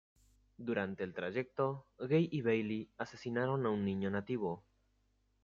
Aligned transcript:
Durante 0.57 1.03
el 1.03 1.13
trayecto, 1.13 1.85
Gay 1.99 2.27
y 2.31 2.41
Bailey 2.41 2.89
asesinaron 2.97 3.67
a 3.67 3.69
un 3.69 3.85
niño 3.85 4.09
nativo. 4.09 4.65